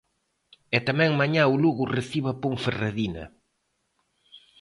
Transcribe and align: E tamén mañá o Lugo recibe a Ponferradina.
E 0.75 0.79
tamén 0.87 1.19
mañá 1.19 1.43
o 1.53 1.59
Lugo 1.63 1.83
recibe 1.97 2.29
a 2.31 2.39
Ponferradina. 2.43 3.23